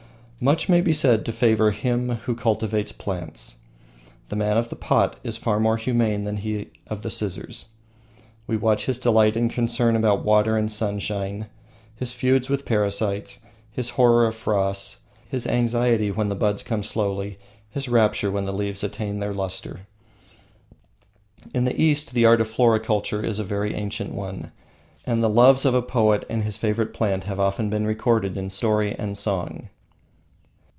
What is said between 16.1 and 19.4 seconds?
the buds come slowly, his rapture when the leaves attain their